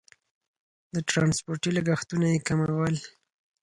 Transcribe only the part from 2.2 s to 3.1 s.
یې کمول.